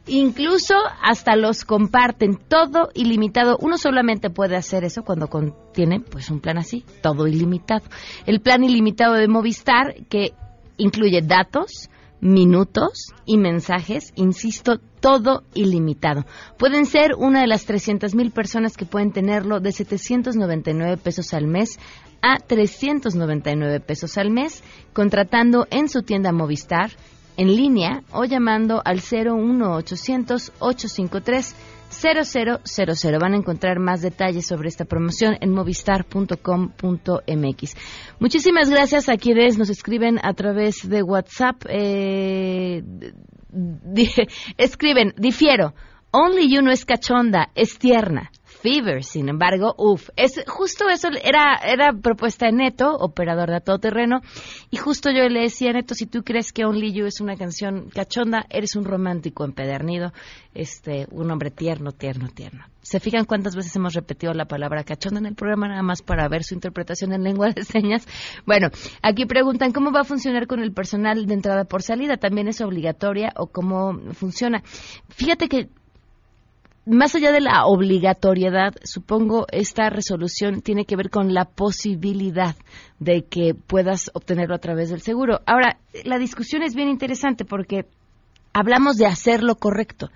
[0.07, 3.59] incluso hasta los comparten todo ilimitado.
[3.61, 7.85] Uno solamente puede hacer eso cuando contiene pues un plan así, todo ilimitado.
[8.27, 10.33] El plan ilimitado de Movistar que
[10.77, 11.91] incluye datos,
[12.21, 16.25] minutos y mensajes, insisto, todo ilimitado.
[16.59, 21.47] Pueden ser una de las 300 mil personas que pueden tenerlo de 799 pesos al
[21.47, 21.79] mes
[22.21, 24.62] a 399 pesos al mes,
[24.93, 26.91] contratando en su tienda Movistar,
[27.37, 31.55] en línea o llamando al 01800 853
[31.91, 33.18] 0000.
[33.18, 37.76] Van a encontrar más detalles sobre esta promoción en movistar.com.mx.
[38.20, 41.64] Muchísimas gracias a quienes nos escriben a través de WhatsApp.
[41.68, 42.84] Eh,
[44.57, 45.74] escriben, difiero.
[46.11, 48.30] Only You no es cachonda, es tierna.
[48.61, 53.78] Fever, sin embargo, uff, es justo eso era era propuesta de Neto, operador de todo
[53.78, 54.20] terreno,
[54.70, 57.88] y justo yo le decía Neto, si tú crees que Only You es una canción
[57.88, 60.12] cachonda, eres un romántico empedernido,
[60.54, 62.64] este, un hombre tierno, tierno, tierno.
[62.82, 66.26] ¿Se fijan cuántas veces hemos repetido la palabra cachonda en el programa nada más para
[66.28, 68.06] ver su interpretación en lengua de señas?
[68.44, 68.70] Bueno,
[69.02, 72.61] aquí preguntan cómo va a funcionar con el personal de entrada por salida, ¿también es
[72.61, 74.62] obligatoria o cómo funciona?
[75.11, 75.68] Fíjate que
[76.89, 82.57] más allá de la obligatoriedad, supongo esta resolución tiene que ver con la posibilidad
[82.99, 85.41] de que puedas obtenerlo a través del seguro.
[85.47, 87.86] Ahora, la discusión es bien interesante porque
[88.53, 90.11] hablamos de hacer lo correcto.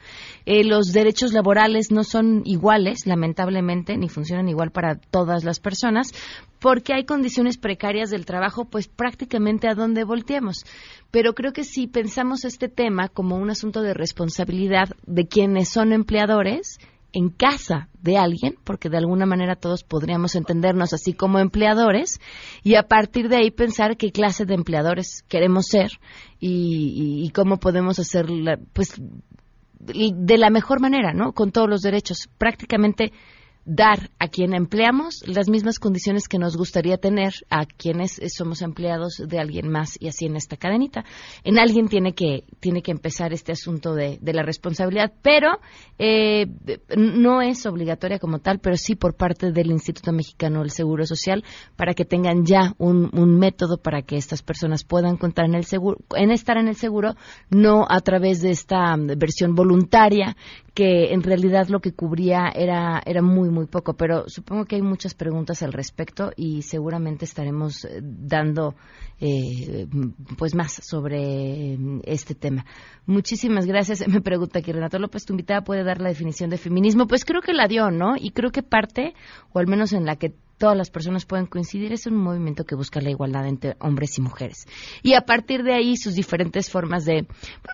[0.45, 6.13] Eh, los derechos laborales no son iguales, lamentablemente, ni funcionan igual para todas las personas,
[6.59, 10.65] porque hay condiciones precarias del trabajo, pues prácticamente a donde volteemos.
[11.11, 15.93] Pero creo que si pensamos este tema como un asunto de responsabilidad de quienes son
[15.93, 16.79] empleadores,
[17.13, 22.21] en casa de alguien, porque de alguna manera todos podríamos entendernos así como empleadores,
[22.63, 25.91] y a partir de ahí pensar qué clase de empleadores queremos ser
[26.41, 29.01] y, cómo podemos hacerla, pues,
[29.79, 31.33] de la mejor manera, ¿no?
[31.33, 32.29] Con todos los derechos.
[32.39, 33.13] Prácticamente
[33.65, 39.23] dar a quien empleamos las mismas condiciones que nos gustaría tener a quienes somos empleados
[39.25, 41.05] de alguien más y así en esta cadenita.
[41.45, 45.59] En alguien tiene que, tiene que empezar este asunto de, la responsabilidad, pero
[45.99, 46.47] eh,
[46.97, 51.45] no es obligatoria como tal, pero sí por parte del Instituto Mexicano del Seguro Social
[51.77, 55.65] para que tengan ya un, un método para que estas personas puedan contar en el
[55.65, 57.15] seguro, en estar en el seguro,
[57.51, 60.37] no a través de esta versión voluntaria
[60.75, 64.83] que en realidad lo que cubría era, era muy, muy poco, pero supongo que hay
[64.83, 68.75] muchas preguntas al respecto y seguramente estaremos eh, dando
[69.21, 69.87] eh,
[70.37, 72.65] pues más sobre mm, este tema.
[73.07, 74.07] Muchísimas gracias.
[74.09, 77.07] Me pregunta aquí Renato López, tu invitada puede dar la definición de feminismo.
[77.07, 78.15] Pues creo que la dio, ¿no?
[78.19, 79.15] Y creo que parte,
[79.53, 82.77] o al menos en la que todas las personas pueden coincidir, es un movimiento que
[82.77, 84.69] busca la igualdad entre hombres y mujeres.
[85.03, 87.27] Y a partir de ahí sus diferentes formas de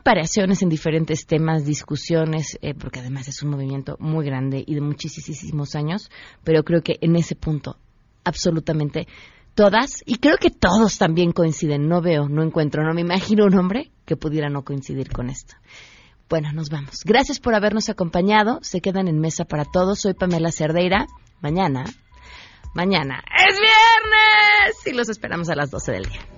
[0.07, 4.81] variaciones en diferentes temas, discusiones, eh, porque además es un movimiento muy grande y de
[4.81, 6.11] muchísimos años,
[6.45, 7.77] pero creo que en ese punto
[8.25, 9.07] absolutamente
[9.55, 13.59] todas, y creo que todos también coinciden, no veo, no encuentro, no me imagino un
[13.59, 15.57] hombre que pudiera no coincidir con esto.
[16.31, 17.03] Bueno, nos vamos.
[17.05, 18.61] Gracias por habernos acompañado.
[18.63, 20.01] Se quedan en mesa para todos.
[20.01, 21.07] Soy Pamela Cerdeira.
[21.43, 21.85] Mañana
[22.75, 23.23] mañana.
[23.49, 24.87] ¡Es viernes!
[24.87, 26.38] Y los esperamos a las 12 del día.